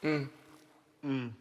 [0.00, 0.28] Hum.
[1.02, 1.32] Hum.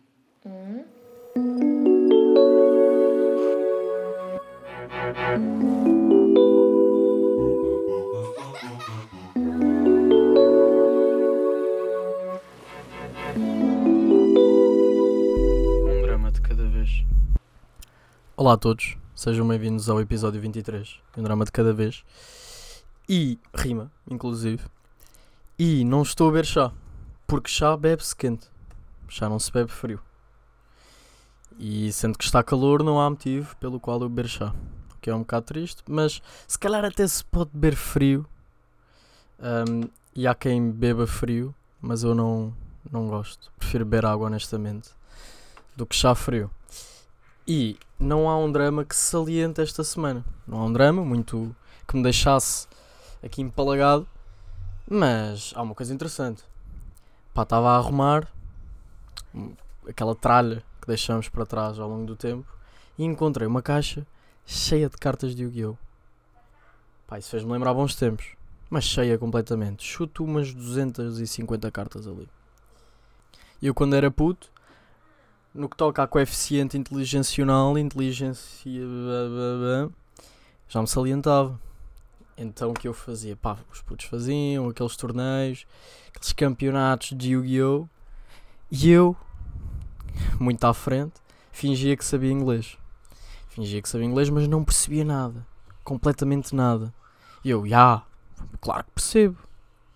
[15.86, 17.06] Um drama de cada vez.
[18.36, 22.04] Olá a todos, sejam bem-vindos ao episódio 23 de Um Drama de Cada Vez.
[23.08, 24.64] E rima, inclusive.
[25.60, 26.72] E não estou a beber chá,
[27.28, 28.48] porque chá bebe-se quente,
[29.10, 30.00] chá não se bebe frio.
[31.60, 34.54] E sendo que está calor, não há motivo pelo qual eu beber chá.
[34.96, 38.26] O que é um bocado triste, mas se calhar até se pode beber frio.
[39.40, 42.54] Ahm, e há quem beba frio, mas eu não,
[42.90, 43.52] não gosto.
[43.58, 44.90] Prefiro beber água, honestamente,
[45.76, 46.50] do que chá frio.
[47.46, 50.24] E não há um drama que se saliente esta semana.
[50.48, 51.56] Não há um drama muito
[51.88, 52.68] que me deixasse
[53.22, 54.08] aqui empalagado.
[54.90, 56.44] Mas há uma coisa interessante.
[57.38, 58.28] Pá, estava a arrumar
[59.88, 62.52] aquela tralha que deixamos para trás ao longo do tempo
[62.98, 64.08] e encontrei uma caixa
[64.44, 65.78] cheia de cartas de Yu-Gi-Oh!
[67.06, 68.26] Pá, isso fez-me lembrar bons tempos.
[68.72, 69.86] Mas cheia completamente.
[69.86, 72.28] Chuto umas 250 cartas ali.
[73.62, 74.52] Eu quando era puto,
[75.54, 78.82] no que toca a coeficiente inteligencional, inteligência.
[80.68, 81.60] já me salientava.
[82.38, 83.36] Então o que eu fazia?
[83.36, 85.66] Pá, os putos faziam aqueles torneios,
[86.10, 87.88] aqueles campeonatos de Yu-Gi-Oh!
[88.70, 89.16] E eu,
[90.40, 91.14] muito à frente,
[91.52, 92.78] fingia que sabia inglês.
[93.50, 95.46] Fingia que sabia inglês, mas não percebia nada.
[95.84, 96.94] Completamente nada.
[97.44, 98.04] E eu, já,
[98.62, 99.38] claro que percebo.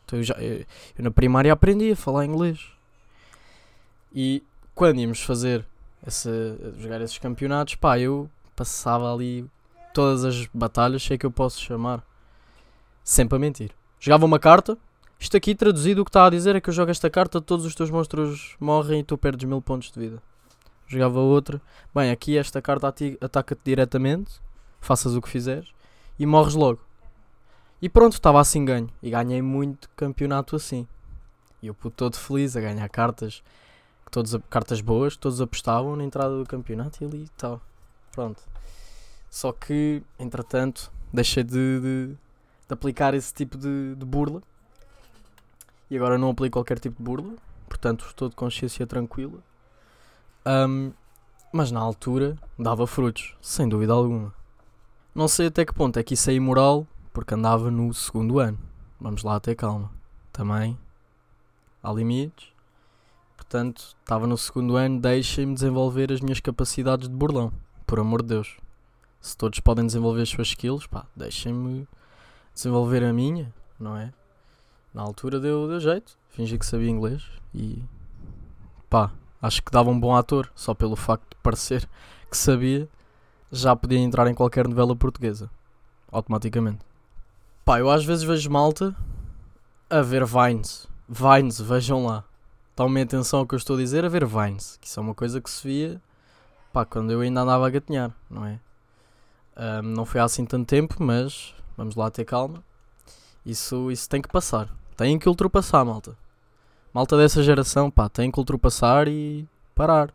[0.05, 0.65] Então eu, já, eu,
[0.97, 2.65] eu na primária aprendi a falar inglês.
[4.13, 4.41] E
[4.73, 5.65] quando íamos fazer
[6.79, 9.45] jogar esses campeonatos, pá, eu passava ali
[9.93, 12.03] todas as batalhas, sei que eu posso chamar.
[13.11, 13.71] Sempre a mentir.
[13.99, 14.77] Jogava uma carta,
[15.19, 17.65] isto aqui traduzido o que está a dizer é que eu jogo esta carta, todos
[17.65, 20.23] os teus monstros morrem e tu perdes mil pontos de vida.
[20.87, 21.61] Jogava outra,
[21.93, 22.87] bem, aqui esta carta
[23.19, 24.39] ataca-te diretamente,
[24.79, 25.73] faças o que fizeres,
[26.17, 26.79] e morres logo.
[27.81, 28.89] E pronto, estava assim ganho.
[29.03, 30.87] E ganhei muito campeonato assim.
[31.61, 33.43] E eu puto todo feliz a ganhar cartas,
[34.09, 37.59] todos, cartas boas, todos apostavam na entrada do campeonato e ali tal.
[38.13, 38.41] Pronto.
[39.29, 42.17] Só que, entretanto, deixei de, de,
[42.71, 44.41] de aplicar esse tipo de, de burla.
[45.89, 47.35] E agora não aplico qualquer tipo de burla.
[47.67, 49.39] Portanto, estou de consciência tranquila.
[50.45, 50.91] Ahm,
[51.51, 54.33] mas na altura dava frutos, sem dúvida alguma.
[55.13, 58.57] Não sei até que ponto é que isso é imoral, porque andava no segundo ano.
[58.99, 59.91] Vamos lá ter calma.
[60.31, 60.77] Também
[61.83, 62.47] há limites.
[63.35, 67.51] Portanto, estava no segundo ano, deixem-me desenvolver as minhas capacidades de burlão.
[67.85, 68.57] Por amor de Deus.
[69.19, 71.85] Se todos podem desenvolver as suas skills, pá, deixem-me
[72.53, 74.11] desenvolver a minha, não é?
[74.93, 76.17] Na altura deu, deu jeito.
[76.29, 77.23] Fingi que sabia inglês
[77.53, 77.83] e
[78.89, 81.87] pá, acho que dava um bom ator, só pelo facto de parecer
[82.29, 82.87] que sabia,
[83.51, 85.49] já podia entrar em qualquer novela portuguesa.
[86.11, 86.79] Automaticamente.
[87.65, 88.95] Pá, eu às vezes vejo malta
[89.89, 90.87] a ver Vines.
[91.07, 92.23] Vines, vejam lá.
[92.75, 94.77] Tomem atenção ao que eu estou a dizer, a ver Vines.
[94.79, 96.01] Que isso é uma coisa que se via
[96.71, 98.59] pá, quando eu ainda andava a gatinhar, não é?
[99.55, 102.63] Ahm, não foi há assim tanto tempo, mas vamos lá ter calma.
[103.43, 104.69] Isso, isso tem que passar.
[104.95, 106.15] Tem que ultrapassar, malta.
[106.93, 110.13] Malta dessa geração, pá, tem que ultrapassar e parar.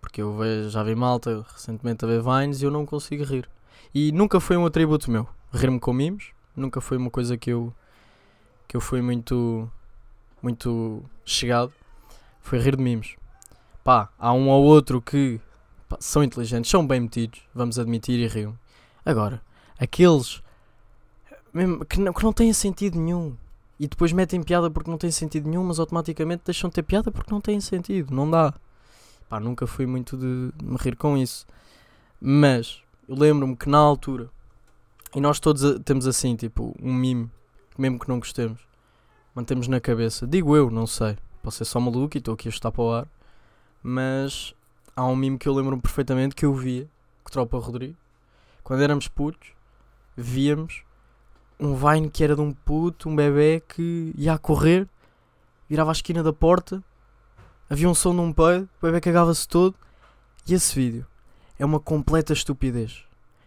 [0.00, 3.48] Porque eu vejo, já vi malta recentemente a ver Vines e eu não consigo rir.
[3.94, 5.28] E nunca foi um atributo meu.
[5.52, 6.32] Rir-me com mimos.
[6.56, 7.72] Nunca foi uma coisa que eu
[8.66, 9.70] que eu fui muito
[10.40, 11.72] muito chegado.
[12.40, 13.16] Foi rir de mimos.
[13.82, 15.38] Pá, há um ou outro que
[15.86, 18.58] pá, são inteligentes, são bem metidos, vamos admitir e riam.
[19.04, 19.42] Agora,
[19.78, 20.42] aqueles
[21.54, 23.36] mesmo, que, não, que não têm sentido nenhum
[23.78, 27.12] e depois metem piada porque não tem sentido nenhum, mas automaticamente deixam de ter piada
[27.12, 28.52] porque não têm sentido, não dá.
[29.28, 31.46] Pá, nunca fui muito de me rir com isso.
[32.20, 34.28] Mas eu lembro-me que na altura,
[35.14, 37.30] e nós todos temos assim, tipo, um mime,
[37.78, 38.60] mesmo que não gostemos,
[39.34, 40.26] mantemos na cabeça.
[40.26, 41.16] Digo eu, não sei.
[41.42, 43.08] Posso ser só maluco e estou aqui a estar para o ar.
[43.82, 44.54] Mas
[44.96, 46.88] há um mime que eu lembro-me perfeitamente que eu via,
[47.24, 47.96] que tropa Rodrigo,
[48.62, 49.50] quando éramos putos,
[50.16, 50.84] víamos
[51.58, 54.88] um Vine que era de um puto, um bebê que ia a correr,
[55.68, 56.82] virava à esquina da porta,
[57.68, 59.74] havia um som de um peido, o bebê cagava-se todo,
[60.46, 61.06] e esse vídeo
[61.58, 63.04] é uma completa estupidez.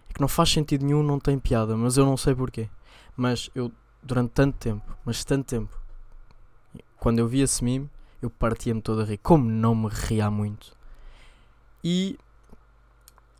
[0.09, 2.69] É que não faz sentido nenhum, não tem piada, mas eu não sei porquê.
[3.15, 3.71] Mas eu,
[4.01, 5.77] durante tanto tempo, mas tanto tempo,
[6.99, 7.89] quando eu vi esse meme,
[8.21, 9.17] eu partia-me todo a rir.
[9.17, 10.75] Como não me ria muito.
[11.83, 12.17] E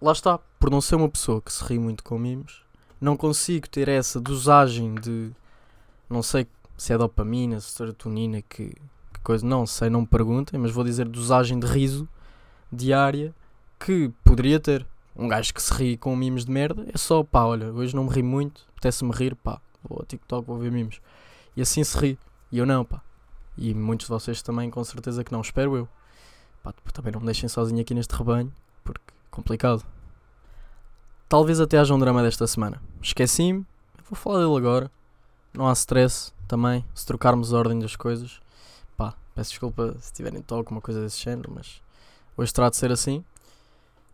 [0.02, 2.62] lá está, por não ser uma pessoa que se ri muito com memes,
[3.00, 5.32] não consigo ter essa dosagem de
[6.10, 6.48] não sei
[6.78, 8.70] se é dopamina, serotonina que,
[9.14, 12.08] que coisa, não sei, não me perguntem, mas vou dizer dosagem de riso
[12.72, 13.34] diária
[13.80, 14.86] que poderia ter.
[15.16, 18.04] Um gajo que se ri com mimos de merda é só, pá, olha, hoje não
[18.04, 21.02] me ri muito, apetece-me rir, pá, vou ao TikTok, vou ver mimos.
[21.56, 22.20] E assim se ri.
[22.52, 23.02] E eu não, pá.
[23.58, 25.90] E muitos de vocês também, com certeza que não, espero eu.
[26.62, 28.54] Pá, também não me deixem sozinho aqui neste rebanho,
[28.84, 29.84] porque é complicado.
[31.30, 32.82] Talvez até haja um drama desta semana.
[33.02, 33.66] Esqueci-me,
[34.10, 34.90] vou falar dele agora.
[35.54, 38.40] Não há stress também, se trocarmos a ordem das coisas.
[38.96, 41.82] Pá, peço desculpa se tiverem toque, uma coisa desse género, mas
[42.38, 43.26] hoje terá de ser assim.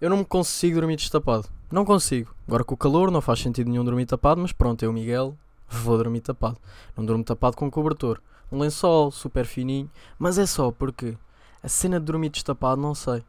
[0.01, 1.47] Eu não me consigo dormir destapado.
[1.71, 2.33] Não consigo.
[2.47, 5.37] Agora com o calor não faz sentido nenhum dormir tapado, mas pronto, eu, Miguel,
[5.69, 6.57] vou dormir tapado.
[6.97, 8.19] Não durmo tapado com cobertor.
[8.51, 9.87] Um lençol super fininho,
[10.17, 11.15] mas é só porque
[11.61, 13.23] a cena de dormir destapado, não sei.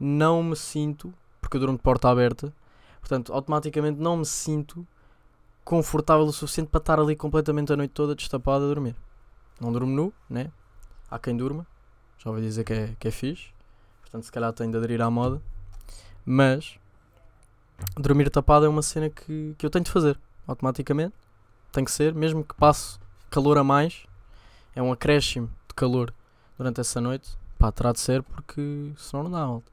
[0.00, 2.52] Não me sinto, porque eu durmo de porta aberta,
[3.04, 4.86] portanto, automaticamente não me sinto
[5.62, 8.96] confortável o suficiente para estar ali completamente a noite toda destapado a dormir.
[9.60, 10.50] Não durmo nu, né?
[11.10, 11.66] Há quem durma,
[12.18, 13.52] já ouvi dizer que é, que é fixe,
[14.00, 15.40] portanto, se calhar tenho de aderir à moda,
[16.24, 16.78] mas
[17.94, 21.14] dormir tapado é uma cena que, que eu tenho de fazer automaticamente.
[21.70, 22.98] Tem que ser, mesmo que passe
[23.30, 24.06] calor a mais,
[24.74, 26.12] é um acréscimo de calor
[26.56, 27.36] durante essa noite.
[27.58, 29.70] Pá, terá de ser porque senão não dá malta.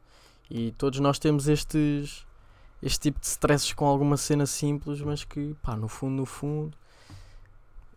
[0.50, 2.26] E todos nós temos estes
[2.82, 6.76] este tipo de stresses com alguma cena simples, mas que, pá, no fundo, no fundo,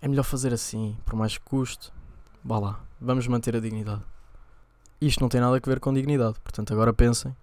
[0.01, 1.91] é melhor fazer assim, por mais que custe.
[2.45, 4.03] Vá lá, vamos manter a dignidade.
[5.01, 7.35] Isto não tem nada a ver com dignidade, portanto, agora pensem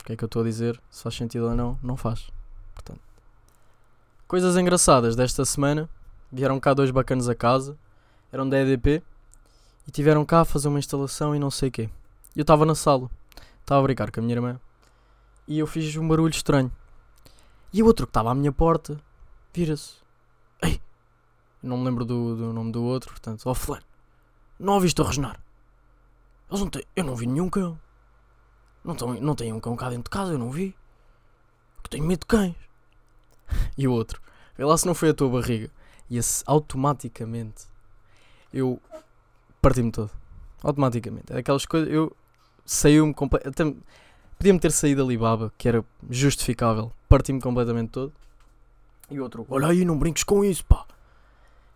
[0.00, 2.28] o que é que eu estou a dizer, se faz sentido ou não, não faz.
[2.74, 3.00] Portanto,
[4.26, 5.88] coisas engraçadas desta semana:
[6.30, 7.78] vieram cá dois bacanos a casa,
[8.32, 9.02] eram da EDP
[9.86, 11.90] e tiveram cá a fazer uma instalação e não sei o quê.
[12.34, 13.08] Eu estava na sala,
[13.60, 14.60] estava a brincar com a minha irmã
[15.46, 16.70] e eu fiz um barulho estranho.
[17.72, 19.00] E o outro que estava à minha porta
[19.52, 19.94] vira-se.
[20.62, 20.80] Ei!
[21.62, 23.84] Não me lembro do, do nome do outro, portanto, ó oh, Fulano,
[24.58, 25.40] não ouviste a rosnar?
[26.48, 26.84] Eles não têm.
[26.94, 27.78] Eu não vi nenhum cão.
[28.84, 30.74] Não, tão, não tem um cão cá dentro de casa, eu não vi.
[31.82, 32.54] Que tenho medo de cães.
[33.78, 34.20] E o outro,
[34.56, 35.70] vê lá se não foi a tua barriga.
[36.08, 37.66] E esse automaticamente
[38.52, 38.80] eu
[39.60, 40.10] parti-me todo.
[40.62, 41.32] Automaticamente.
[41.32, 41.92] É aquelas coisas.
[41.92, 42.16] Eu
[42.64, 43.82] saiu-me completamente.
[44.38, 46.92] Podia-me ter saído ali baba, que era justificável.
[47.08, 48.12] Parti-me completamente todo.
[49.10, 50.84] E outro, olha aí, não brinques com isso, pá.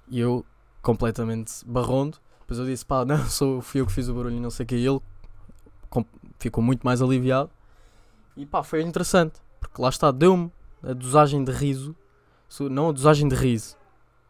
[0.09, 0.45] E eu,
[0.83, 2.19] completamente barrondo.
[2.41, 4.67] Depois eu disse, pá, não, sou, fui eu que fiz o barulho não sei o
[4.67, 4.77] que.
[4.77, 5.01] E ele
[6.39, 7.51] ficou muito mais aliviado.
[8.37, 9.41] E pá, foi interessante.
[9.59, 10.53] Porque lá está, deu-me
[10.83, 11.95] a dosagem de riso.
[12.71, 13.77] Não a dosagem de riso.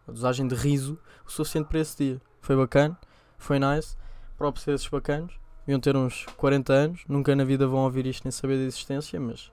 [0.06, 0.98] A dosagem de riso
[1.30, 2.22] o suficiente para esse dia.
[2.40, 2.98] Foi bacana,
[3.38, 3.96] foi nice.
[4.36, 5.38] Próprios esses bacanos
[5.70, 9.20] deviam ter uns 40 anos, nunca na vida vão ouvir isto nem saber da existência,
[9.20, 9.52] mas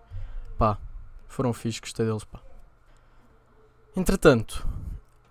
[0.58, 0.80] pá,
[1.28, 2.40] foram fixos, gostei deles, pá.
[3.96, 4.68] Entretanto,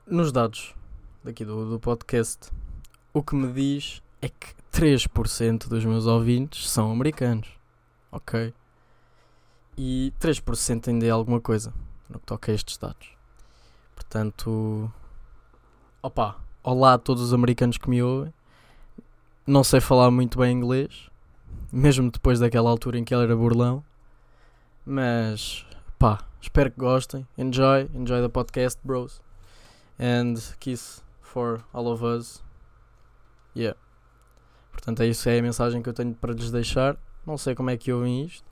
[0.07, 0.77] nos dados
[1.25, 2.53] daqui do, do podcast,
[3.13, 7.49] o que me diz é que 3% dos meus ouvintes são americanos,
[8.13, 8.55] ok?
[9.77, 11.75] E 3% ainda é alguma coisa
[12.09, 13.09] no que toca a estes dados.
[13.97, 14.93] Portanto,
[16.01, 18.33] opa, olá a todos os americanos que me ouvem
[19.47, 21.09] não sei falar muito bem inglês,
[21.73, 23.85] mesmo depois daquela altura em que ele era burlão.
[24.85, 25.65] Mas
[25.99, 27.27] pá, espero que gostem.
[27.39, 29.21] Enjoy, enjoy the podcast, bros.
[29.99, 32.43] And kiss for all of us.
[33.55, 33.79] Yeah.
[34.73, 36.97] Portanto, é isso é a mensagem que eu tenho para lhes deixar.
[37.25, 38.45] Não sei como é que ouvem isto.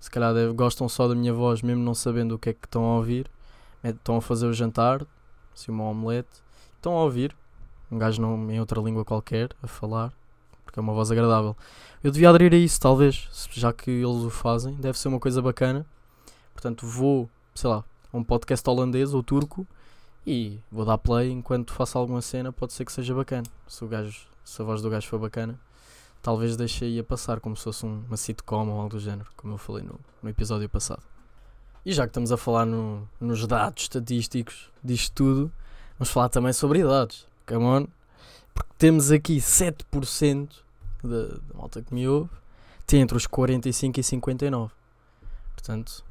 [0.00, 2.84] Se calhar gostam só da minha voz, mesmo não sabendo o que é que estão
[2.84, 3.30] a ouvir.
[3.84, 5.06] Estão a fazer o jantar,
[5.54, 6.42] assim, uma omelete.
[6.76, 7.36] Estão a ouvir
[7.90, 10.12] um gajo não, em outra língua qualquer a falar
[10.68, 11.56] porque é uma voz agradável.
[12.04, 15.40] Eu devia aderir a isso, talvez, já que eles o fazem, deve ser uma coisa
[15.40, 15.86] bacana.
[16.52, 17.82] Portanto, vou, sei lá,
[18.12, 19.66] a um podcast holandês ou turco
[20.26, 23.46] e vou dar play enquanto faço alguma cena, pode ser que seja bacana.
[23.66, 25.58] Se, o gajo, se a voz do gajo for bacana,
[26.22, 29.30] talvez deixe aí a passar, como se fosse um, uma sitcom ou algo do género,
[29.36, 31.02] como eu falei no, no episódio passado.
[31.82, 35.52] E já que estamos a falar no, nos dados estatísticos disto tudo,
[35.98, 37.26] vamos falar também sobre idades.
[37.46, 37.86] Come on,
[38.58, 40.48] porque temos aqui 7%
[41.04, 42.28] da, da malta que me ouve
[42.88, 44.72] tem entre os 45 e 59.
[45.54, 46.02] Portanto,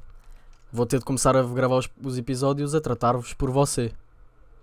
[0.72, 3.92] vou ter de começar a gravar os, os episódios a tratar-vos por você.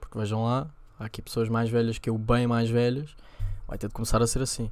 [0.01, 3.15] Porque vejam lá, há aqui pessoas mais velhas que eu, bem mais velhas,
[3.67, 4.71] vai ter de começar a ser assim.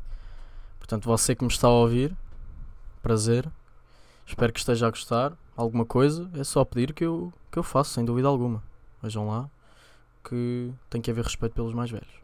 [0.79, 2.17] Portanto, você que me está a ouvir,
[3.03, 3.51] prazer.
[4.25, 5.37] Espero que esteja a gostar.
[5.57, 8.63] Alguma coisa, é só pedir que eu, que eu faço, sem dúvida alguma.
[9.03, 9.51] Vejam lá
[10.25, 12.22] que tem que haver respeito pelos mais velhos.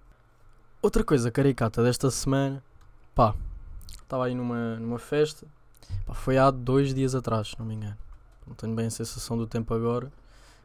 [0.81, 2.63] Outra coisa caricata desta semana,
[3.13, 3.35] pá,
[4.01, 5.45] estava aí numa, numa festa,
[6.07, 7.97] pá, foi há dois dias atrás, se não me engano.
[8.47, 10.11] Não tenho bem a sensação do tempo agora,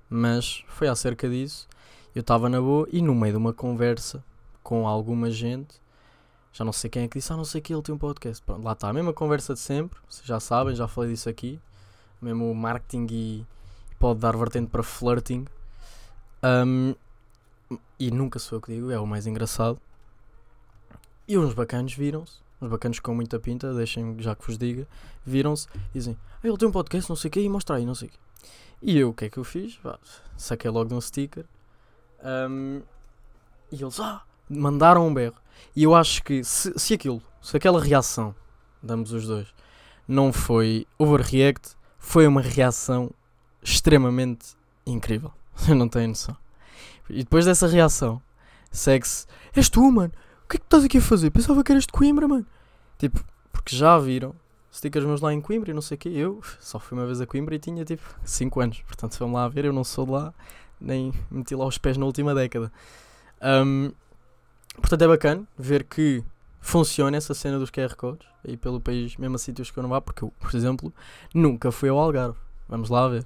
[0.08, 1.67] mas foi há cerca disso.
[2.13, 4.24] Eu estava na boa e no meio de uma conversa
[4.62, 5.82] com alguma gente,
[6.53, 8.43] Já não sei quem é que disse, ah, não sei que ele tem um podcast.
[8.46, 11.60] Pronto, lá está, a mesma conversa de sempre, vocês já sabem, já falei disso aqui.
[12.22, 13.46] Mesmo marketing e
[14.00, 15.48] pode dar vertente para flirting.
[16.43, 16.93] Um,
[18.00, 19.82] e nunca sou eu que digo, é o mais engraçado.
[21.27, 24.88] E uns bacanos viram-se, uns bacanos com muita pinta, deixem já que vos diga,
[25.25, 27.86] viram-se e dizem: ah, ele tem um podcast, não sei o que, e mostra aí,
[27.86, 28.18] não sei o que.
[28.82, 29.80] E eu, o que é que eu fiz?
[30.36, 31.46] Saquei logo de um sticker.
[32.24, 32.82] Um,
[33.72, 35.36] e eles, ah, mandaram um berro.
[35.75, 38.36] E eu acho que se, se aquilo, se aquela reação,
[38.82, 39.48] damos os dois,
[40.08, 43.12] não foi overreact, foi uma reação
[43.62, 45.32] extremamente incrível.
[45.68, 46.36] Eu não tenho noção.
[47.10, 48.22] E depois dessa reação,
[48.72, 49.25] segue-se:
[49.56, 50.12] És tu, mano?
[50.45, 51.29] O que é que estás aqui a fazer?
[51.31, 52.45] Pensava que eras de Coimbra, mano.
[52.97, 54.35] Tipo, porque já viram
[54.73, 56.09] stickers meus lá em Coimbra e não sei o quê.
[56.09, 58.81] Eu só fui uma vez a Coimbra e tinha tipo 5 anos.
[58.81, 60.33] Portanto, vamos lá ver, eu não sou de lá,
[60.81, 62.71] nem meti lá os pés na última década.
[63.41, 63.91] Um,
[64.75, 66.23] portanto, é bacana ver que
[66.59, 69.89] funciona essa cena dos QR Codes aí pelo país, mesmo a sítios que eu não
[69.89, 70.93] vá, porque eu, por exemplo,
[71.33, 72.38] nunca fui ao Algarve.
[72.67, 73.25] Vamos lá ver.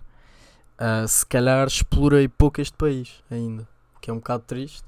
[0.80, 4.84] Uh, se calhar explorei pouco este país ainda, o que é um bocado triste.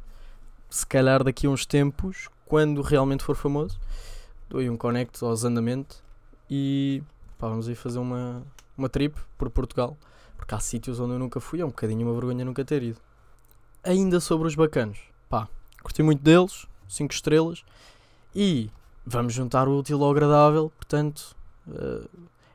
[0.69, 3.79] Se calhar daqui a uns tempos, quando realmente for famoso,
[4.49, 6.03] dou aí um connect aos andamentos
[6.49, 7.03] e
[7.37, 8.43] pá, vamos aí fazer uma,
[8.77, 9.97] uma trip por Portugal,
[10.37, 12.99] porque há sítios onde eu nunca fui, é um bocadinho uma vergonha nunca ter ido.
[13.83, 14.99] Ainda sobre os bacanos,
[15.29, 15.47] pá,
[15.81, 17.63] curti muito deles, 5 estrelas,
[18.35, 18.69] e
[19.05, 21.35] vamos juntar o útil ao agradável, portanto,
[21.67, 22.09] uh,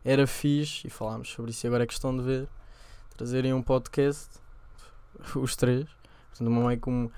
[0.05, 2.49] era fixe, e falámos sobre isso agora é questão de ver
[3.17, 4.29] trazerem um podcast,
[5.37, 5.87] os três,
[6.31, 7.11] portanto, meio com um,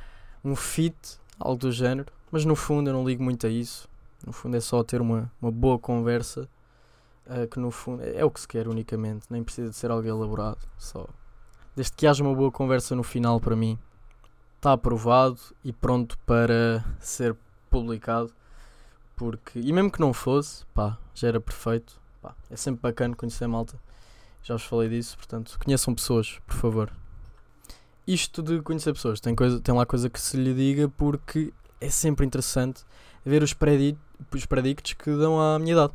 [0.49, 0.97] um fit,
[1.39, 3.89] algo do género, mas no fundo eu não ligo muito a isso.
[4.25, 6.49] No fundo é só ter uma, uma boa conversa,
[7.27, 9.91] uh, que no fundo é, é, o que se quer unicamente, nem precisa de ser
[9.91, 11.07] algo elaborado, só.
[11.75, 13.79] Desde que haja uma boa conversa no final, para mim,
[14.57, 17.37] está aprovado e pronto para ser
[17.69, 18.33] publicado.
[19.15, 22.01] Porque, e mesmo que não fosse, pá, já era perfeito.
[22.21, 23.79] Pá, é sempre bacana conhecer malta
[24.47, 26.93] já vos falei disso, portanto, conheçam pessoas, por favor.
[28.07, 31.91] Isto de conhecer pessoas, tem, coisa, tem lá coisa que se lhe diga porque é
[31.91, 32.85] sempre interessante
[33.25, 34.01] ver os, predict,
[34.33, 35.93] os predictos que dão à minha idade.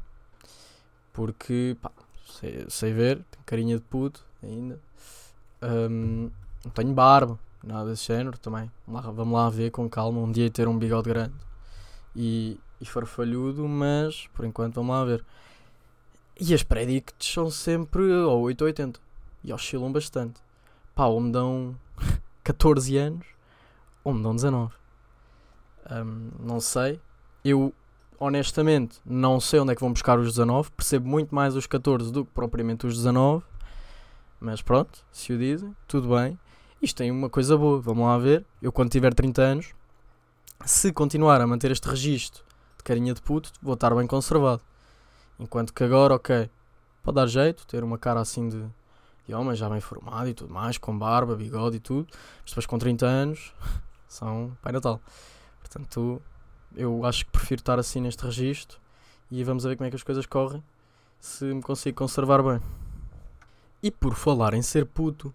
[1.14, 1.92] Porque, pá,
[2.40, 4.80] sei, sei ver, tenho carinha de puto ainda.
[5.62, 6.30] Um,
[6.66, 8.70] não tenho barba, nada desse género também.
[8.86, 11.34] Vamos lá, vamos lá ver com calma, um dia ter um bigode grande
[12.16, 15.26] e, e farfalhudo, mas por enquanto vamos lá ver.
[16.40, 19.00] E as predicts são sempre ou 8 ou 80
[19.44, 20.42] e oscilam bastante.
[20.96, 21.76] Pá, ou me dão
[22.44, 23.26] 14 anos
[24.04, 24.74] ou me dão 19.
[25.90, 27.00] Um, não sei.
[27.44, 27.74] Eu,
[28.20, 30.72] honestamente, não sei onde é que vão buscar os 19.
[30.72, 33.44] Percebo muito mais os 14 do que propriamente os 19.
[34.40, 36.40] Mas pronto, se o dizem, tudo bem.
[36.82, 38.44] Isto tem uma coisa boa, vamos lá ver.
[38.62, 39.74] Eu, quando tiver 30 anos,
[40.66, 42.44] se continuar a manter este registro
[42.78, 44.62] de carinha de puto, vou estar bem conservado.
[45.40, 46.50] Enquanto que agora, ok,
[47.04, 48.66] pode dar jeito, ter uma cara assim de,
[49.28, 52.08] de homem já bem formado e tudo mais, com barba, bigode e tudo,
[52.42, 53.54] mas depois com 30 anos
[54.08, 55.00] são Pai Natal.
[55.60, 56.22] Portanto,
[56.76, 58.80] eu acho que prefiro estar assim neste registro
[59.30, 60.64] e vamos ver como é que as coisas correm,
[61.20, 62.60] se me consigo conservar bem.
[63.82, 65.34] E por falar em ser puto,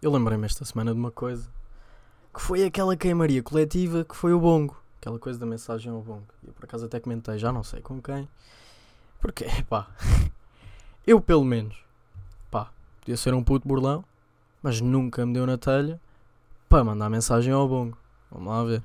[0.00, 1.50] eu lembrei-me esta semana de uma coisa
[2.32, 4.76] que foi aquela queimaria coletiva que foi o bongo.
[5.00, 6.26] Aquela coisa da mensagem ao bongo.
[6.46, 8.28] Eu por acaso até comentei, já não sei com quem,
[9.20, 9.88] porque, pá,
[11.06, 11.84] eu pelo menos,
[13.08, 14.04] podia ser um puto burlão,
[14.62, 15.98] mas nunca me deu na telha
[16.68, 17.96] para mandar mensagem ao bongo.
[18.30, 18.82] Vamos lá ver.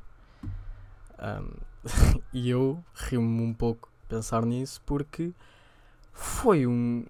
[1.20, 5.34] Um, e eu rio-me um pouco pensar nisso porque
[6.14, 7.04] foi um,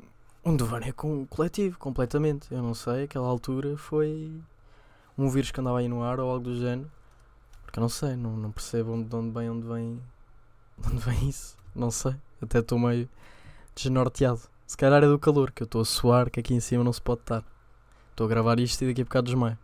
[0.43, 2.51] um devaneio com, coletivo, completamente.
[2.51, 4.31] Eu não sei, aquela altura foi
[5.15, 6.89] um vírus que andava aí no ar ou algo do género.
[7.63, 10.01] Porque eu não sei, não, não percebo de onde vem, onde vem,
[10.81, 11.55] de onde vem isso.
[11.75, 12.15] Não sei.
[12.41, 13.07] Até estou meio
[13.75, 14.41] desnorteado.
[14.73, 16.91] Se calhar é do calor, que eu estou a suar, que aqui em cima não
[16.91, 17.43] se pode estar.
[18.09, 19.55] Estou a gravar isto e daqui a bocado desmaio.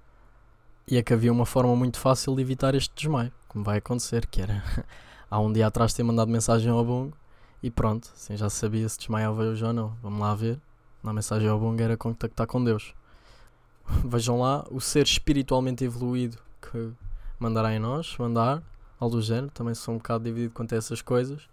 [0.87, 4.27] E é que havia uma forma muito fácil de evitar este desmaio, como vai acontecer,
[4.27, 4.63] que era
[5.27, 7.17] há um dia atrás ter mandado mensagem ao Bongo
[7.63, 9.97] e pronto, assim já sabia se desmaiava hoje ou não.
[10.03, 10.59] Vamos lá ver.
[11.01, 12.93] Na mensagem ao Bongo era contactar com Deus.
[14.05, 16.91] Vejam lá o ser espiritualmente evoluído que
[17.39, 18.61] mandará em nós, mandar,
[18.99, 19.49] algo do género.
[19.55, 21.49] Também sou um bocado dividido quanto a essas coisas.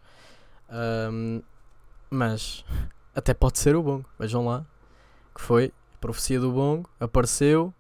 [1.11, 1.41] Um,
[2.11, 2.63] mas
[3.17, 4.05] até pode ser o bongo.
[4.19, 4.65] Vejam lá.
[5.35, 6.89] Que foi a profecia do bongo.
[7.01, 7.73] Apareceu.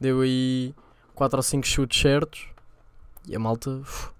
[0.00, 0.74] Deu aí
[1.14, 2.48] 4 ou 5 chutes certos.
[3.26, 3.70] E a malta.
[3.70, 4.10] Uf,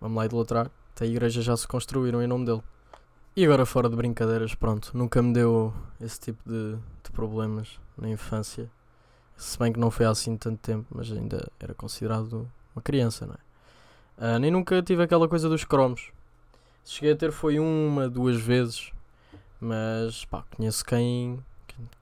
[0.00, 0.70] vamos lá idolatrar.
[0.94, 2.62] Até a igreja já se construíram em nome dele.
[3.36, 4.90] E agora, fora de brincadeiras, pronto.
[4.92, 8.70] Nunca me deu esse tipo de, de problemas na infância.
[9.36, 13.34] Se bem que não foi assim tanto tempo, mas ainda era considerado uma criança, não
[13.34, 14.36] é?
[14.36, 16.12] Uh, nem nunca tive aquela coisa dos cromos
[16.84, 18.92] Cheguei a ter foi uma, duas vezes,
[19.60, 21.42] mas pá, conheço quem,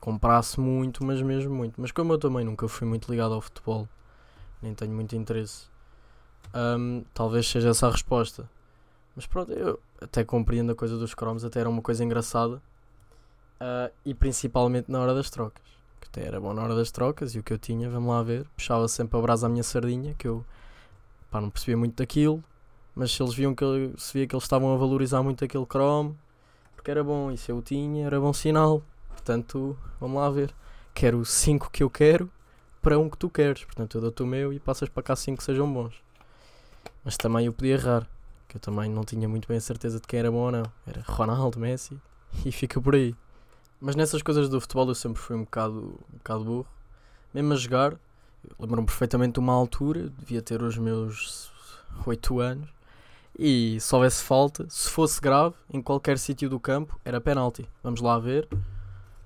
[0.01, 1.81] comprasse muito, mas mesmo muito.
[1.81, 3.89] Mas como eu também nunca fui muito ligado ao futebol,
[4.61, 5.67] nem tenho muito interesse,
[6.55, 8.49] um, talvez seja essa a resposta.
[9.15, 12.63] Mas pronto, eu até compreendo a coisa dos cromos, até era uma coisa engraçada.
[13.61, 15.63] Uh, e principalmente na hora das trocas.
[16.01, 18.23] Que até era bom na hora das trocas e o que eu tinha, vamos lá
[18.23, 20.45] ver, puxava sempre a brasa à minha sardinha, que eu
[21.31, 22.43] pá, não percebia muito daquilo,
[22.93, 23.65] mas se eles viam que
[23.97, 26.19] se via que eles estavam a valorizar muito aquele Chrome,
[26.83, 28.83] porque era bom, e se eu tinha, era bom sinal.
[29.11, 30.53] Portanto, vamos lá ver.
[30.93, 32.29] Quero 5 que eu quero
[32.83, 33.65] para um que tu queres.
[33.65, 35.95] Portanto, eu dou-te o meu e passas para cá 5 que sejam bons.
[37.05, 38.09] Mas também eu podia errar,
[38.49, 40.65] que eu também não tinha muito bem a certeza de quem era bom ou não.
[40.85, 41.97] Era Ronaldo, Messi
[42.45, 43.15] e fica por aí.
[43.81, 46.69] Mas nessas coisas do futebol eu sempre fui um bocado, um bocado burro.
[47.33, 47.97] Mesmo a jogar,
[48.59, 51.49] lembro-me perfeitamente de uma altura, devia ter os meus
[52.05, 52.69] 8 anos,
[53.39, 57.69] e se houvesse falta, se fosse grave, em qualquer sítio do campo, era penalti.
[57.83, 58.49] Vamos lá ver.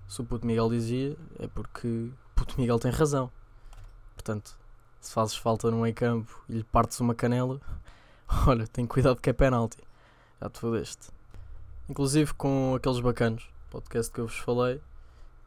[0.07, 3.31] Se o puto Miguel dizia, é porque puto Miguel tem razão.
[4.15, 4.57] Portanto,
[5.01, 7.61] se fazes falta no meio campo e lhe partes uma canela,
[8.47, 9.79] olha, tem cuidado que é penalti.
[10.41, 11.09] Já te fodeste.
[11.89, 14.81] Inclusive com aqueles bacanos podcast que eu vos falei,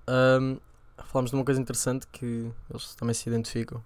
[0.08, 0.58] um,
[1.06, 3.84] falámos de uma coisa interessante que eles também se identificam.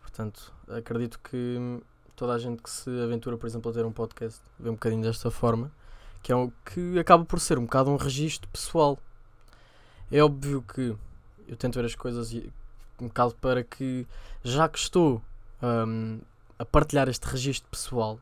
[0.00, 1.80] Portanto, acredito que
[2.16, 5.02] toda a gente que se aventura, por exemplo, a ter um podcast vê um bocadinho
[5.02, 5.70] desta forma,
[6.22, 8.98] que é o que acaba por ser um bocado um registro pessoal.
[10.10, 10.96] É óbvio que
[11.46, 12.32] eu tento ver as coisas
[13.00, 14.06] um bocado para que,
[14.42, 15.22] já que estou
[15.62, 16.20] um,
[16.58, 18.18] a partilhar este registro pessoal,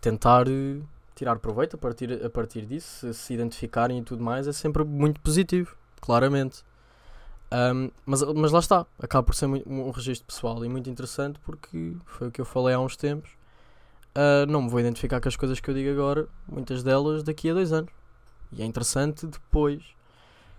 [0.00, 0.46] tentar
[1.14, 5.20] tirar proveito a partir, a partir disso, se identificarem e tudo mais, é sempre muito
[5.20, 6.64] positivo, claramente.
[7.52, 11.38] Um, mas, mas lá está, acaba por ser muito, um registro pessoal e muito interessante
[11.44, 13.30] porque foi o que eu falei há uns tempos.
[14.16, 17.50] Uh, não me vou identificar com as coisas que eu digo agora, muitas delas daqui
[17.50, 17.92] a dois anos.
[18.52, 19.82] E é interessante depois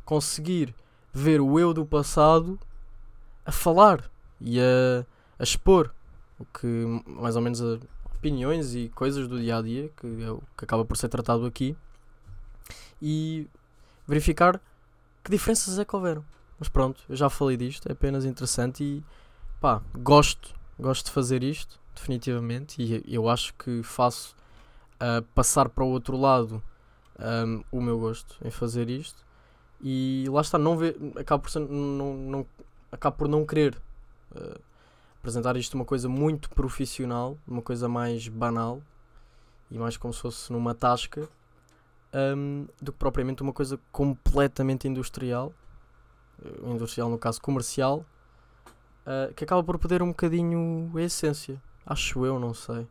[0.05, 0.73] conseguir
[1.11, 2.59] ver o eu do passado
[3.45, 4.09] a falar
[4.39, 5.05] e a,
[5.39, 5.91] a expor
[6.39, 6.67] o que
[7.05, 7.79] mais ou menos a,
[8.17, 11.45] opiniões e coisas do dia a dia, que é o que acaba por ser tratado
[11.45, 11.75] aqui,
[13.01, 13.47] e
[14.07, 14.59] verificar
[15.23, 16.23] que diferenças é que houveram.
[16.59, 19.03] Mas pronto, eu já falei disto, é apenas interessante e
[19.61, 24.35] pá, gosto, gosto de fazer isto, definitivamente, e eu acho que faço
[24.95, 26.61] uh, passar para o outro lado
[27.19, 29.25] um, o meu gosto em fazer isto.
[29.81, 32.45] E lá está, não ver, acabo por, não, não,
[32.91, 33.75] acabo por não querer
[34.35, 34.59] uh,
[35.19, 38.81] apresentar isto uma coisa muito profissional, uma coisa mais banal
[39.69, 41.29] e mais como se fosse numa tasca
[42.13, 45.53] um, do que propriamente uma coisa completamente industrial,
[46.63, 48.05] industrial no caso comercial,
[49.05, 51.61] uh, que acaba por perder um bocadinho a essência.
[51.85, 52.87] Acho eu, não sei.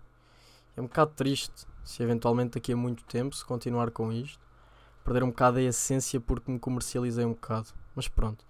[0.76, 4.40] É um bocado triste se eventualmente daqui a muito tempo, se continuar com isto,
[5.04, 7.68] perder um bocado a essência porque me comercializei um bocado.
[7.94, 8.44] Mas pronto,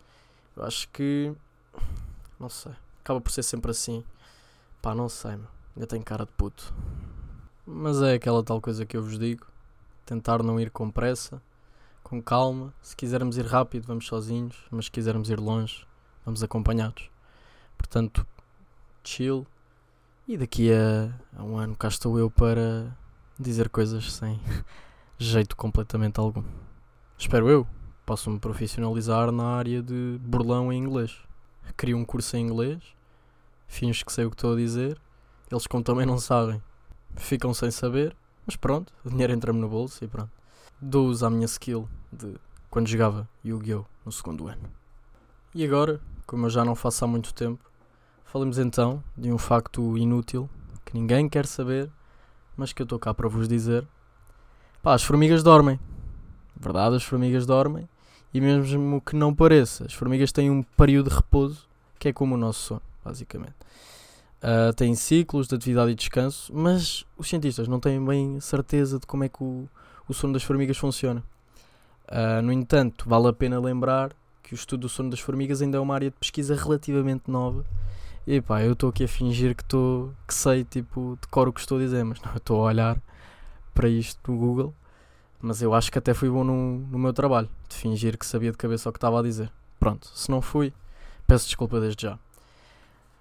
[0.56, 1.34] eu acho que.
[2.38, 2.72] Não sei
[3.06, 4.04] acaba por ser sempre assim.
[4.82, 5.48] Pá, não sei, meu.
[5.76, 6.74] ainda tenho cara de puto.
[7.64, 9.46] Mas é aquela tal coisa que eu vos digo:
[10.04, 11.40] tentar não ir com pressa,
[12.06, 12.72] com calma.
[12.80, 15.86] Se quisermos ir rápido, vamos sozinhos, mas se quisermos ir longe,
[16.24, 17.10] vamos acompanhados.
[17.76, 18.26] Portanto,
[19.02, 19.46] chill.
[20.28, 22.96] E daqui a, a um ano cá estou eu para
[23.38, 24.40] dizer coisas sem
[25.18, 26.42] jeito completamente algum.
[27.18, 27.66] Espero eu.
[28.04, 31.16] Posso-me profissionalizar na área de burlão em inglês.
[31.76, 32.96] Crio um curso em inglês
[33.66, 34.98] finges que sei o que estou a dizer,
[35.50, 36.62] eles como também não sabem,
[37.16, 38.16] ficam sem saber,
[38.46, 40.30] mas pronto, o dinheiro entra-me no bolso e pronto.
[40.80, 42.34] Dou-os à minha skill de
[42.70, 43.84] quando jogava Yu-Gi-Oh!
[44.04, 44.70] no segundo ano.
[45.54, 47.64] E agora, como eu já não faço há muito tempo,
[48.24, 50.48] falemos então de um facto inútil
[50.84, 51.90] que ninguém quer saber,
[52.56, 53.86] mas que eu estou cá para vos dizer.
[54.82, 55.80] Pá, as formigas dormem.
[56.54, 57.88] Verdade, as formigas dormem.
[58.32, 61.66] E mesmo que não pareça, as formigas têm um período de repouso
[61.98, 63.54] que é como o nosso sono basicamente.
[64.42, 69.06] Uh, tem ciclos de atividade e descanso, mas os cientistas não têm bem certeza de
[69.06, 69.68] como é que o,
[70.08, 71.22] o sono das formigas funciona.
[72.08, 75.76] Uh, no entanto, vale a pena lembrar que o estudo do sono das formigas ainda
[75.76, 77.64] é uma área de pesquisa relativamente nova.
[78.26, 81.60] E pá, eu estou aqui a fingir que, tô, que sei, tipo, decoro o que
[81.60, 83.00] estou a dizer, mas não, eu estou a olhar
[83.74, 84.74] para isto no Google.
[85.40, 88.50] Mas eu acho que até fui bom no, no meu trabalho, de fingir que sabia
[88.50, 89.50] de cabeça o que estava a dizer.
[89.78, 90.72] Pronto, se não fui,
[91.26, 92.18] peço desculpa desde já.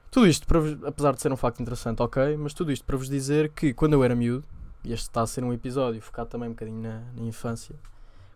[0.10, 2.96] Tudo isto, para vos, apesar de ser um facto interessante, ok, mas tudo isto para
[2.96, 4.46] vos dizer que quando eu era miúdo,
[4.94, 7.76] este está a ser um episódio focado também um bocadinho na, na infância,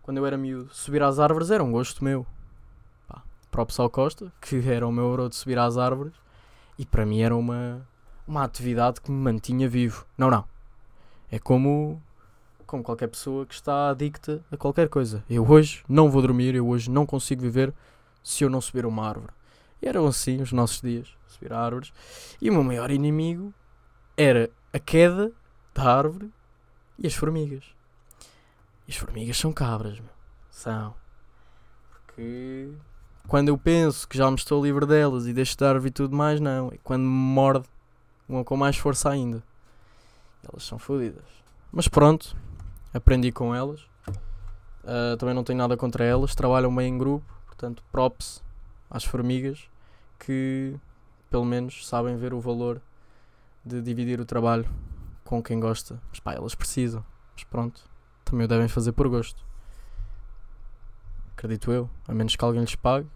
[0.02, 2.26] quando eu era miúdo, subir às árvores era um gosto meu.
[3.08, 6.14] Pá, próprio Sal Costa, que era o meu hero de subir às árvores,
[6.78, 7.88] e para mim era uma,
[8.28, 10.06] uma atividade que me mantinha vivo.
[10.18, 10.46] Não, não.
[11.32, 12.02] É como,
[12.66, 15.24] como qualquer pessoa que está adicta a qualquer coisa.
[15.30, 17.72] Eu hoje não vou dormir, eu hoje não consigo viver
[18.24, 19.34] se eu não subir uma árvore.
[19.82, 21.94] E eram assim os nossos dias, subir árvores.
[22.42, 23.54] E o meu maior inimigo
[24.18, 25.32] era a queda
[25.74, 26.32] da árvore
[27.00, 27.64] e as formigas.
[28.88, 30.10] E as formigas são cabras, meu.
[30.52, 30.94] São.
[31.90, 32.74] Porque
[33.28, 36.16] quando eu penso que já me estou livre delas e deixo de árvore e tudo
[36.16, 36.70] mais, não.
[36.74, 37.68] E quando me morde,
[38.28, 39.42] uma com mais força ainda.
[40.44, 41.24] Elas são fodidas.
[41.72, 42.36] Mas pronto,
[42.94, 43.82] aprendi com elas.
[44.84, 46.36] Uh, também não tenho nada contra elas.
[46.36, 47.26] Trabalham bem em grupo.
[47.46, 48.44] Portanto, props
[48.90, 49.70] às formigas
[50.18, 50.76] que
[51.30, 52.82] pelo menos sabem ver o valor
[53.64, 54.68] de dividir o trabalho
[55.30, 56.02] com quem gosta.
[56.10, 57.06] Mas pá, elas precisam.
[57.36, 57.88] Mas pronto,
[58.26, 59.46] também o devem fazer por gosto.
[61.34, 61.88] Acredito eu.
[62.08, 63.08] A menos que alguém lhes pague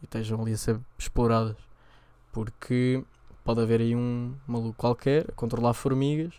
[0.00, 1.56] e estejam ali a ser exploradas.
[2.30, 3.04] Porque
[3.42, 6.34] pode haver aí um maluco qualquer a controlar formigas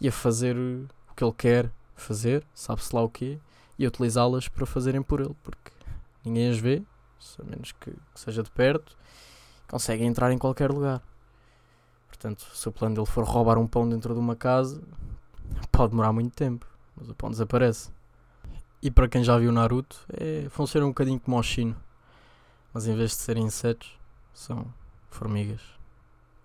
[0.00, 3.38] e a fazer o que ele quer fazer, sabe-se lá o quê,
[3.78, 5.70] e utilizá-las para fazerem por ele, porque
[6.24, 6.82] ninguém as vê,
[7.38, 8.96] a menos que, seja de perto,
[9.68, 11.02] conseguem entrar em qualquer lugar.
[12.20, 14.82] Portanto, se o plano dele for roubar um pão dentro de uma casa,
[15.72, 17.90] pode demorar muito tempo, mas o pão desaparece.
[18.82, 21.74] E para quem já viu Naruto, é, funciona um bocadinho como o Chino,
[22.74, 23.98] mas em vez de serem insetos,
[24.34, 24.66] são
[25.08, 25.80] formigas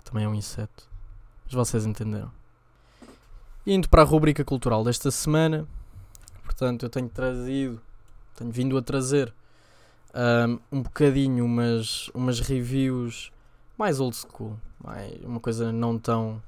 [0.06, 0.88] também é um inseto.
[1.44, 2.32] Mas vocês entenderam.
[3.68, 5.68] Indo para a rubrica cultural desta semana,
[6.44, 7.82] portanto, eu tenho trazido,
[8.36, 9.34] tenho vindo a trazer
[10.14, 13.32] um, um bocadinho umas, umas reviews
[13.78, 16.42] mais old school, mais, uma coisa não tão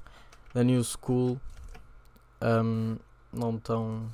[0.54, 1.38] da new school,
[2.42, 2.96] um,
[3.32, 4.10] não tão,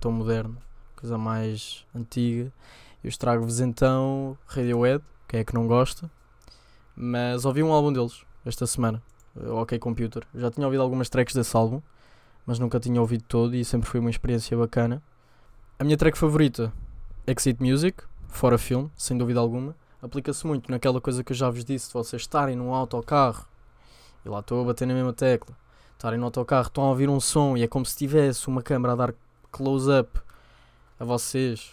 [0.00, 0.56] tão moderna,
[0.96, 2.52] coisa mais antiga.
[3.02, 6.10] Eu trago-vos então Radiohead, quem é que não gosta,
[6.96, 9.02] mas ouvi um álbum deles esta semana.
[9.48, 10.26] Ok Computer.
[10.34, 11.80] Já tinha ouvido algumas tracks desse álbum,
[12.44, 15.02] mas nunca tinha ouvido todo e sempre foi uma experiência bacana.
[15.78, 16.72] A minha track favorita,
[17.26, 19.76] Exit Music, fora filme, sem dúvida alguma.
[20.02, 23.46] Aplica-se muito naquela coisa que eu já vos disse, de vocês estarem num autocarro,
[24.24, 25.56] e lá estou a bater na mesma tecla,
[25.92, 28.92] estarem no autocarro, estão a ouvir um som e é como se tivesse uma câmera
[28.92, 29.14] a dar
[29.50, 30.20] close-up
[30.98, 31.72] a vocês,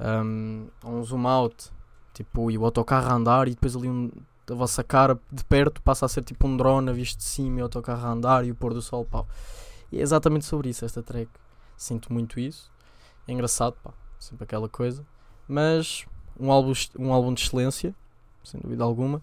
[0.00, 1.70] um, um zoom out,
[2.12, 4.10] tipo, e o autocarro a andar e depois ali um,
[4.50, 7.58] a vossa cara de perto passa a ser tipo um drone a visto de cima
[7.58, 9.24] e o autocarro a andar e o pôr do sol, pá.
[9.92, 11.30] E é exatamente sobre isso esta track.
[11.76, 12.70] Sinto muito isso.
[13.26, 13.92] É engraçado, pá.
[14.18, 15.04] Sempre aquela coisa.
[15.48, 16.06] Mas
[16.40, 17.94] um álbum, um álbum de excelência,
[18.42, 19.22] sem dúvida alguma.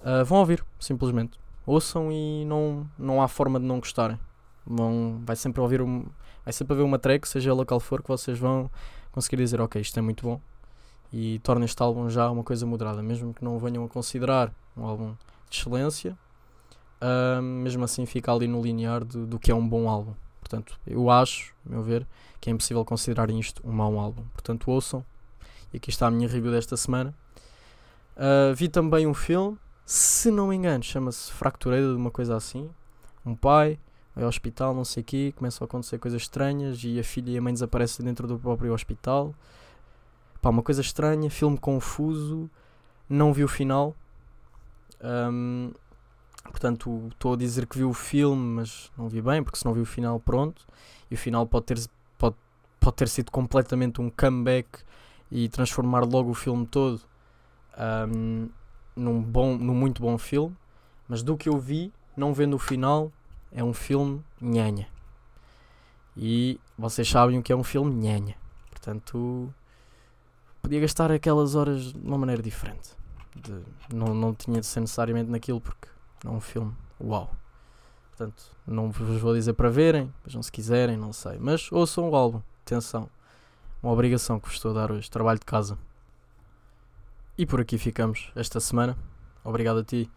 [0.00, 1.38] Uh, vão ouvir, simplesmente.
[1.66, 4.18] Ouçam e não, não há forma de não gostarem.
[4.66, 6.04] Vão, vai sempre ouvir um,
[6.44, 8.70] vai sempre haver uma track, seja ela qual for, que vocês vão
[9.12, 10.40] conseguir dizer, ok, isto é muito bom
[11.12, 14.84] e torna este álbum já uma coisa moderada, mesmo que não venham a considerar um
[14.84, 15.14] álbum
[15.48, 16.16] de excelência,
[17.00, 20.14] uh, mesmo assim fica ali no linear do, do que é um bom álbum.
[20.40, 22.06] Portanto, eu acho, a meu ver,
[22.40, 24.24] que é impossível considerar isto um mau álbum.
[24.32, 25.04] Portanto, ouçam.
[25.72, 27.14] E aqui está a minha review desta semana.
[28.16, 29.56] Uh, vi também um filme,
[29.86, 32.68] se não me engano, chama-se Fracturado, uma coisa assim.
[33.24, 33.78] Um pai
[34.14, 37.30] vai ao hospital, não sei o quê, começam a acontecer coisas estranhas e a filha
[37.30, 39.34] e a mãe desaparecem dentro do próprio hospital.
[40.42, 42.50] Pá, uma coisa estranha, filme confuso,
[43.08, 43.94] não vi o final.
[45.02, 45.72] Um,
[46.44, 49.72] portanto, estou a dizer que vi o filme, mas não vi bem, porque se não
[49.72, 50.66] vi o final, pronto.
[51.10, 51.78] E o final pode ter,
[52.18, 52.36] pode,
[52.78, 54.68] pode ter sido completamente um comeback
[55.30, 57.00] e transformar logo o filme todo
[58.08, 58.48] um,
[58.94, 60.56] num, bom, num muito bom filme.
[61.08, 63.12] Mas do que eu vi, não vendo o final,
[63.50, 64.86] é um filme nhanha.
[66.16, 68.36] E vocês sabem o que é um filme nhanha.
[68.70, 69.52] Portanto,
[70.62, 72.90] podia gastar aquelas horas de uma maneira diferente.
[73.34, 73.60] De,
[73.92, 75.88] não, não tinha de ser necessariamente naquilo porque
[76.24, 76.72] não é um filme.
[77.00, 77.30] Uau!
[78.10, 81.38] Portanto, não vos vou dizer para verem, vejam se quiserem, não sei.
[81.38, 83.08] Mas ouçam o álbum, atenção.
[83.82, 85.78] Uma obrigação que vos estou a dar hoje, trabalho de casa.
[87.38, 88.96] E por aqui ficamos esta semana.
[89.42, 90.10] Obrigado a ti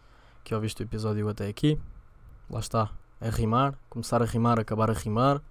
[0.43, 1.79] que ouviste o episódio até aqui.
[2.49, 5.41] Lá está, a rimar, começar a rimar, acabar a rimar.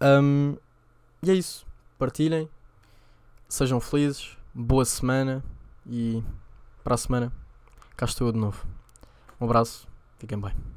[0.00, 0.56] Um,
[1.22, 1.64] e é isso.
[1.98, 2.50] Partilhem,
[3.48, 5.42] Sejam felizes, boa semana
[5.86, 6.20] e
[6.82, 7.32] para a semana
[7.96, 8.66] cá estou eu de novo.
[9.40, 9.86] Um abraço,
[10.18, 10.75] fiquem bem.